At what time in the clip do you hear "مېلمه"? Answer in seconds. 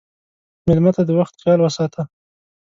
0.67-0.91